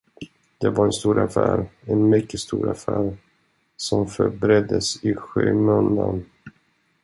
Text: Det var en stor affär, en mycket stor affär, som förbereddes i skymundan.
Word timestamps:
Det 0.57 0.69
var 0.69 0.85
en 0.85 0.91
stor 0.91 1.19
affär, 1.19 1.65
en 1.85 2.09
mycket 2.09 2.39
stor 2.39 2.69
affär, 2.71 3.17
som 3.77 4.07
förbereddes 4.07 5.03
i 5.05 5.15
skymundan. 5.15 6.25